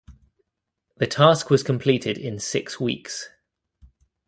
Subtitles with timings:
[0.97, 3.29] The task was completed in six weeks.